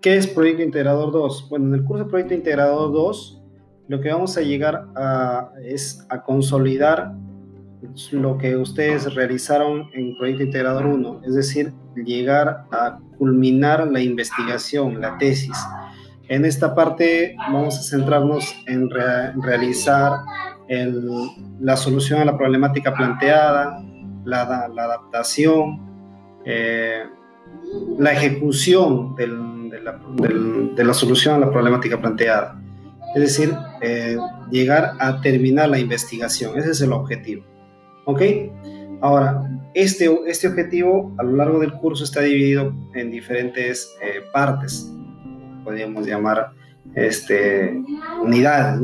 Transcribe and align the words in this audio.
¿Qué 0.00 0.16
es 0.16 0.28
Proyecto 0.28 0.62
Integrador 0.62 1.10
2? 1.10 1.48
Bueno, 1.50 1.66
en 1.66 1.74
el 1.74 1.84
curso 1.84 2.04
de 2.04 2.10
Proyecto 2.10 2.32
Integrador 2.32 2.92
2, 2.92 3.42
lo 3.88 4.00
que 4.00 4.12
vamos 4.12 4.36
a 4.36 4.42
llegar 4.42 4.86
a, 4.94 5.50
es 5.64 6.06
a 6.08 6.22
consolidar 6.22 7.14
lo 8.12 8.38
que 8.38 8.56
ustedes 8.56 9.12
realizaron 9.14 9.90
en 9.94 10.16
Proyecto 10.16 10.44
Integrador 10.44 10.86
1, 10.86 11.22
es 11.24 11.34
decir, 11.34 11.72
llegar 11.96 12.66
a 12.70 13.00
culminar 13.18 13.88
la 13.88 14.00
investigación, 14.00 15.00
la 15.00 15.18
tesis. 15.18 15.56
En 16.28 16.44
esta 16.44 16.76
parte 16.76 17.34
vamos 17.36 17.76
a 17.78 17.82
centrarnos 17.82 18.54
en 18.66 18.88
realizar 19.42 20.20
la 21.60 21.76
solución 21.76 22.20
a 22.20 22.24
la 22.24 22.36
problemática 22.36 22.94
planteada, 22.94 23.82
la, 24.24 24.42
adaptación, 24.42 25.80
eh, 26.44 27.04
la 27.98 28.12
ejecución 28.12 29.14
de, 29.16 29.26
la, 30.84 30.94
solución 30.94 31.36
a 31.36 31.38
la 31.38 31.50
problemática 31.50 32.00
planteada. 32.00 32.60
Es 33.14 33.22
decir, 33.22 33.54
eh, 33.80 34.16
llegar 34.50 34.92
a 34.98 35.20
terminar 35.20 35.68
la 35.68 35.78
investigación. 35.78 36.58
Ese 36.58 36.70
es 36.70 36.80
el 36.80 36.92
objetivo. 36.92 37.44
¿Ok? 38.04 38.22
Ahora, 39.00 39.48
este, 39.74 40.08
este 40.26 40.48
objetivo 40.48 41.14
a 41.18 41.22
lo 41.22 41.36
largo 41.36 41.60
del 41.60 41.72
curso 41.72 42.04
está 42.04 42.20
dividido 42.20 42.74
en 42.94 43.10
diferentes 43.10 43.94
eh, 44.02 44.22
partes, 44.32 44.90
podríamos 45.62 46.06
llamar 46.06 46.50
este, 46.94 47.80
unidades. 48.22 48.80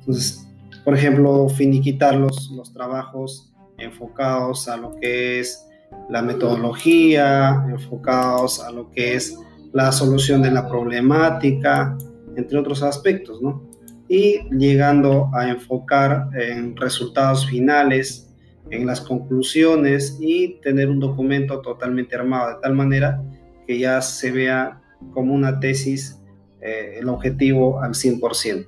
Entonces, 0.00 0.48
por 0.84 0.94
ejemplo, 0.94 1.48
finiquitar 1.48 2.16
los, 2.16 2.50
los 2.50 2.72
trabajos 2.72 3.52
enfocados 3.78 4.68
a 4.68 4.76
lo 4.76 4.96
que 4.96 5.40
es 5.40 5.66
la 6.08 6.22
metodología, 6.22 7.64
enfocados 7.68 8.60
a 8.60 8.70
lo 8.70 8.90
que 8.90 9.14
es 9.14 9.38
la 9.72 9.90
solución 9.92 10.42
de 10.42 10.50
la 10.50 10.68
problemática, 10.68 11.96
entre 12.36 12.58
otros 12.58 12.82
aspectos, 12.82 13.40
¿no? 13.42 13.62
Y 14.08 14.40
llegando 14.50 15.30
a 15.34 15.48
enfocar 15.48 16.28
en 16.34 16.76
resultados 16.76 17.46
finales 17.46 18.30
en 18.70 18.86
las 18.86 19.00
conclusiones 19.00 20.16
y 20.20 20.60
tener 20.60 20.88
un 20.88 21.00
documento 21.00 21.60
totalmente 21.60 22.16
armado 22.16 22.54
de 22.54 22.60
tal 22.62 22.74
manera 22.74 23.22
que 23.66 23.78
ya 23.78 24.00
se 24.00 24.30
vea 24.30 24.80
como 25.12 25.34
una 25.34 25.60
tesis 25.60 26.20
eh, 26.60 26.96
el 26.98 27.08
objetivo 27.08 27.80
al 27.82 27.92
100%. 27.92 28.66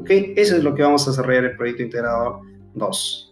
¿Ok? 0.00 0.10
Eso 0.36 0.56
es 0.56 0.64
lo 0.64 0.74
que 0.74 0.82
vamos 0.82 1.06
a 1.06 1.10
desarrollar 1.10 1.44
el 1.44 1.56
proyecto 1.56 1.82
integrador 1.82 2.40
2. 2.74 3.31